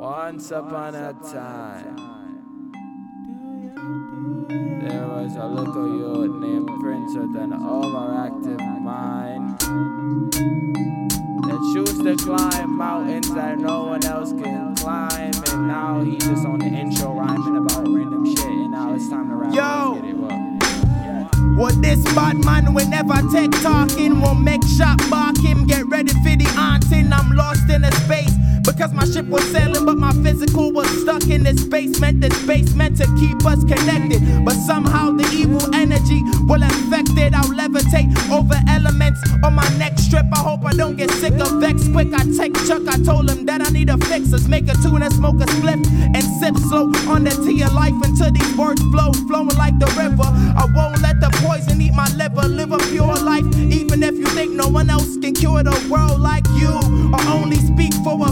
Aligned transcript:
Once 0.00 0.50
upon 0.50 0.94
a 0.94 1.12
time, 1.30 1.94
there 4.80 5.06
was 5.06 5.36
a 5.36 5.44
little 5.44 5.88
youth 5.94 6.40
named 6.40 6.66
Prince 6.80 7.14
with 7.14 7.36
an 7.36 7.50
overactive 7.50 8.80
mind 8.80 9.60
that 11.44 11.60
chose 11.74 11.98
to 12.02 12.16
climb 12.16 12.78
mountains 12.78 13.30
that 13.34 13.58
no 13.58 13.84
one 13.88 14.02
else 14.06 14.32
can 14.32 14.74
climb. 14.76 15.32
And 15.52 15.68
now 15.68 16.00
he's 16.02 16.24
just 16.26 16.46
on 16.46 16.60
the 16.60 16.68
intro 16.68 17.12
rhyming 17.12 17.58
about 17.58 17.86
random 17.86 18.24
shit. 18.24 18.46
And 18.46 18.70
now 18.70 18.94
it's 18.94 19.06
time 19.10 19.28
to 19.28 19.34
rap. 19.34 19.54
Yo. 19.54 19.92
Let's 19.92 20.06
get 20.06 20.16
well. 20.16 20.50
What 21.60 21.82
this 21.82 22.02
bad 22.14 22.42
man 22.42 22.72
will 22.72 22.88
never 22.88 23.20
take 23.30 23.50
talking, 23.60 24.18
won't 24.22 24.40
make 24.40 24.64
shot 24.64 24.98
bark 25.10 25.36
him. 25.36 25.66
Get 25.66 25.86
ready 25.88 26.12
for 26.24 26.36
the 26.36 26.50
haunting. 26.56 27.12
I'm 27.12 27.32
lost 27.32 27.68
in 27.68 27.84
a 27.84 27.90
because 28.80 28.94
my 28.94 29.04
ship 29.04 29.26
was 29.26 29.44
sailing, 29.52 29.84
but 29.84 29.98
my 29.98 30.10
physical 30.24 30.72
was 30.72 30.88
stuck 31.02 31.28
in 31.28 31.42
this 31.42 31.62
basement. 31.64 32.22
This 32.22 32.46
basement 32.46 32.96
to 32.96 33.04
keep 33.20 33.44
us 33.44 33.62
connected, 33.64 34.22
but 34.42 34.54
somehow 34.54 35.10
the 35.10 35.28
evil 35.36 35.60
energy 35.74 36.22
will 36.48 36.62
affect 36.62 37.10
it. 37.18 37.34
I'll 37.34 37.52
levitate 37.52 38.08
over 38.32 38.56
elements 38.68 39.20
on 39.44 39.54
my 39.54 39.68
next 39.76 40.08
trip. 40.08 40.24
I 40.32 40.38
hope 40.38 40.64
I 40.64 40.72
don't 40.72 40.96
get 40.96 41.10
sick 41.10 41.34
of 41.34 41.60
vex 41.60 41.88
quick. 41.88 42.08
I 42.14 42.24
take 42.32 42.54
Chuck, 42.66 42.88
I 42.88 42.96
told 43.04 43.28
him 43.28 43.44
that 43.44 43.60
I 43.60 43.68
need 43.68 43.90
a 43.90 43.98
fix. 43.98 44.32
Let's 44.32 44.48
make 44.48 44.66
a 44.68 44.74
tune 44.80 45.02
and 45.02 45.12
smoke 45.12 45.42
a 45.42 45.50
split 45.52 45.84
and 46.16 46.24
sip 46.40 46.56
slow 46.56 46.88
on 47.12 47.24
the 47.24 47.36
tea 47.44 47.62
of 47.62 47.74
life 47.74 47.92
until 48.02 48.32
these 48.32 48.56
words 48.56 48.80
flow, 48.88 49.12
flowing 49.28 49.56
like 49.60 49.78
the 49.78 49.92
river. 50.00 50.24
I 50.24 50.64
won't 50.74 51.02
let 51.02 51.20
the 51.20 51.28
poison 51.44 51.82
eat 51.82 51.92
my 51.92 52.08
liver. 52.16 52.48
Live 52.48 52.72
a 52.72 52.78
pure 52.88 53.14
life, 53.28 53.44
even 53.58 54.02
if 54.02 54.16
you 54.16 54.26
think 54.28 54.52
no 54.52 54.68
one 54.68 54.88
else 54.88 55.18
can 55.18 55.34
cure 55.34 55.62
the 55.62 55.76
world 55.92 56.18
like 56.18 56.48
you. 56.56 56.72
Or 57.12 57.20
only 57.28 57.56
speak 57.56 57.92
for 58.04 58.16
a 58.26 58.29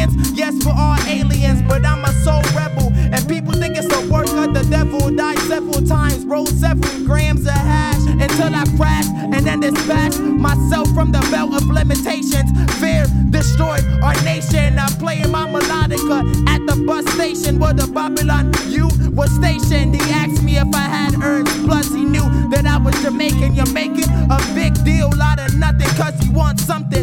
aliens, 0.00 0.32
yes, 0.32 0.62
for 0.62 0.70
all 0.70 0.96
aliens. 1.06 1.62
But 1.62 1.84
I'm 1.84 2.04
a 2.04 2.12
soul 2.24 2.42
rebel, 2.54 2.92
and 2.94 3.28
people 3.28 3.52
think 3.52 3.76
it's 3.76 3.86
the 3.86 4.10
work 4.12 4.28
of 4.28 4.54
the 4.54 4.64
devil. 4.70 5.10
Died 5.10 5.38
several 5.40 5.84
times, 5.86 6.24
rolled 6.24 6.48
several 6.48 7.04
grams 7.04 7.46
of 7.46 7.52
hash 7.52 8.06
until 8.06 8.54
I 8.54 8.64
crashed 8.76 9.10
and 9.10 9.46
then 9.46 9.60
dispatched 9.60 10.20
myself 10.20 10.88
from 10.94 11.12
the 11.12 11.20
belt 11.30 11.54
of 11.54 11.66
limitations. 11.68 12.50
Fear 12.78 13.06
destroyed 13.30 13.84
our 14.02 14.14
nation. 14.22 14.78
I'm 14.78 14.92
playing 14.98 15.30
my 15.30 15.46
melodica 15.46 16.48
at 16.48 16.66
the 16.66 16.82
bus 16.86 17.06
station 17.14 17.58
where 17.58 17.74
the 17.74 17.86
Babylon 17.86 18.52
youth 18.68 19.08
was 19.08 19.30
stationed. 19.34 19.94
He 19.94 20.12
asked 20.12 20.42
me 20.42 20.56
if 20.56 20.74
I 20.74 20.86
had 20.96 21.14
herbs, 21.22 21.52
plus 21.64 21.88
he 21.92 22.04
knew 22.04 22.28
that 22.50 22.66
I 22.66 22.78
was 22.78 22.94
Jamaican. 23.02 23.54
You're 23.54 23.72
making 23.72 24.08
a 24.30 24.38
big 24.54 24.72
deal 24.84 25.10
out 25.20 25.38
of 25.38 25.56
nothing, 25.56 25.88
cause 25.96 26.18
he 26.20 26.30
wants 26.30 26.64
something. 26.64 26.99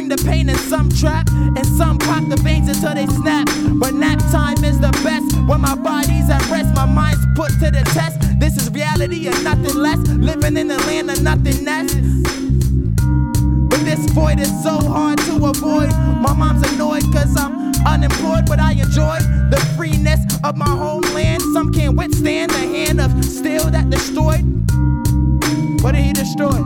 Bring 0.00 0.08
the 0.08 0.30
pain 0.30 0.48
and 0.48 0.58
some 0.58 0.88
trap, 0.88 1.28
and 1.30 1.66
some 1.66 1.98
pop 1.98 2.26
the 2.28 2.36
veins 2.36 2.68
until 2.68 2.94
they 2.94 3.06
snap. 3.06 3.46
But 3.74 3.92
nap 3.92 4.18
time 4.30 4.64
is 4.64 4.80
the 4.80 4.90
best 5.04 5.36
when 5.46 5.60
my 5.60 5.74
body's 5.74 6.30
at 6.30 6.40
rest, 6.48 6.74
my 6.74 6.86
mind's 6.86 7.20
put 7.34 7.50
to 7.60 7.70
the 7.70 7.82
test. 7.92 8.18
This 8.40 8.56
is 8.56 8.70
reality 8.70 9.28
and 9.28 9.44
nothing 9.44 9.76
less. 9.76 9.98
Living 10.08 10.56
in 10.56 10.68
the 10.68 10.78
land 10.88 11.10
of 11.10 11.22
nothingness. 11.22 11.92
But 13.68 13.84
this 13.84 14.00
void 14.12 14.40
is 14.40 14.50
so 14.62 14.78
hard 14.78 15.18
to 15.18 15.34
avoid. 15.44 15.90
My 16.16 16.32
mom's 16.32 16.66
annoyed 16.72 17.04
cause 17.12 17.36
I'm 17.36 17.72
unemployed, 17.86 18.46
but 18.46 18.58
I 18.58 18.72
enjoy 18.72 19.18
the 19.50 19.60
freeness 19.76 20.20
of 20.42 20.56
my 20.56 20.68
homeland. 20.68 21.42
Some 21.52 21.72
can't 21.72 21.96
withstand 21.96 22.52
the 22.52 22.64
hand 22.74 23.00
of 23.02 23.22
steel 23.22 23.64
that 23.70 23.90
destroyed. 23.90 24.44
What 25.82 25.92
did 25.92 26.04
he 26.04 26.12
destroy? 26.12 26.56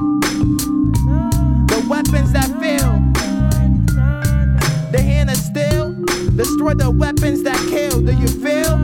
Destroy 6.55 6.75
the 6.75 6.89
weapons 6.89 7.43
that 7.43 7.59
kill. 7.69 8.01
Do 8.01 8.13
you 8.13 8.29
feel? 8.29 8.79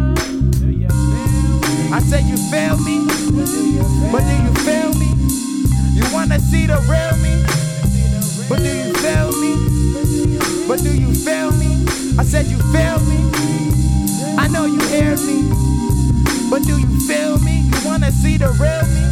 I 1.94 2.00
said 2.00 2.24
you 2.26 2.36
feel 2.50 2.76
me, 2.82 3.06
but 4.10 4.22
do 4.26 4.34
you 4.42 4.52
feel 4.66 4.90
me? 4.98 5.14
You 5.94 6.02
wanna 6.12 6.40
see 6.40 6.66
the 6.66 6.78
real 6.90 7.14
me, 7.22 7.38
but 8.48 8.58
do 8.58 8.70
you 8.74 8.92
feel 8.94 9.30
me? 9.38 9.54
But 10.66 10.82
do 10.82 10.90
you 10.90 11.14
feel 11.14 11.52
me? 11.52 11.86
I 12.18 12.24
said 12.24 12.46
you 12.46 12.58
feel 12.74 12.98
me. 13.06 13.18
I 14.36 14.48
know 14.48 14.66
you 14.66 14.80
hear 14.90 15.14
me, 15.22 15.46
but 16.50 16.62
do 16.64 16.76
you 16.76 16.90
feel 17.06 17.38
me? 17.38 17.70
You 17.70 17.78
wanna 17.86 18.10
see 18.10 18.36
the 18.36 18.50
real 18.58 18.82
me, 18.90 19.04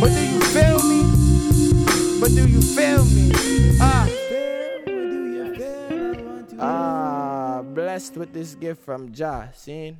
but 0.00 0.10
do 0.10 0.20
you 0.20 0.40
feel 0.50 0.82
me? 0.82 2.20
But 2.20 2.30
do 2.30 2.48
you 2.48 2.60
feel 2.60 3.04
me? 3.04 3.30
Ah. 3.80 4.08
Ah, 4.08 4.15
blessed 7.76 8.16
with 8.16 8.32
this 8.32 8.54
gift 8.54 8.82
from 8.82 9.12
Jah. 9.12 9.52
Seen? 9.52 9.98